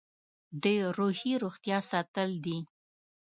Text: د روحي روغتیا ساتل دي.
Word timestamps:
د 0.63 0.65
روحي 0.97 1.33
روغتیا 1.43 1.77
ساتل 1.91 2.29
دي. 2.45 2.59